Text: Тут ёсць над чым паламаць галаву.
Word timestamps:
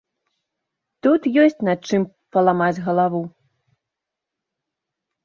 Тут 1.07 1.21
ёсць 1.43 1.59
над 1.67 1.79
чым 1.91 2.01
паламаць 2.37 2.83
галаву. 2.87 3.21